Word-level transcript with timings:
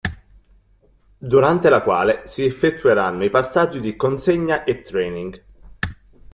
Durante 1.19 1.69
la 1.69 1.83
quale 1.83 2.23
si 2.25 2.43
effettueranno 2.43 3.23
i 3.23 3.29
passaggi 3.29 3.79
di 3.79 3.95
consegna 3.95 4.63
e 4.63 4.81
training. 4.81 5.43